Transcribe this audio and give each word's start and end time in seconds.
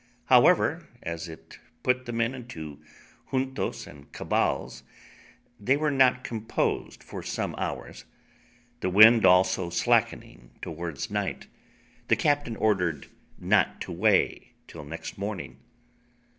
However, 0.25 0.87
as 1.03 1.27
it 1.29 1.59
put 1.83 2.07
the 2.07 2.11
men 2.11 2.33
into 2.33 2.79
juntos 3.29 3.85
and 3.85 4.11
cabals, 4.11 4.81
they 5.59 5.77
were 5.77 5.91
not 5.91 6.23
composed 6.23 7.03
for 7.03 7.21
some 7.21 7.53
hours; 7.55 8.05
the 8.79 8.89
wind 8.89 9.27
also 9.27 9.69
slackening 9.69 10.57
towards 10.59 11.11
night, 11.11 11.45
the 12.07 12.15
captain 12.15 12.55
ordered 12.55 13.09
not 13.37 13.79
to 13.81 13.91
weigh 13.91 14.53
till 14.67 14.83
next 14.85 15.19
morning. 15.19 15.59